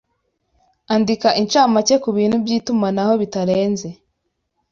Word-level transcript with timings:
Andika 0.93 1.29
incamake 1.41 1.95
kubintu 2.03 2.35
byitumanaho 2.45 3.13
bitarenze 3.21 3.89